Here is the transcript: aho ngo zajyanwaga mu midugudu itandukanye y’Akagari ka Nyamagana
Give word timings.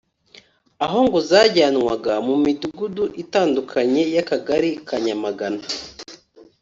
aho 0.85 0.99
ngo 1.07 1.19
zajyanwaga 1.29 2.13
mu 2.27 2.35
midugudu 2.43 3.03
itandukanye 3.23 4.01
y’Akagari 4.13 4.71
ka 4.87 4.97
Nyamagana 5.05 5.63